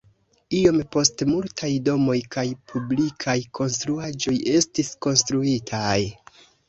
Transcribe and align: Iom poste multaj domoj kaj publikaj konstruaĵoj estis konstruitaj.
Iom 0.59 0.77
poste 0.95 1.25
multaj 1.31 1.69
domoj 1.89 2.17
kaj 2.35 2.45
publikaj 2.73 3.37
konstruaĵoj 3.59 4.35
estis 4.59 4.91
konstruitaj. 5.09 5.97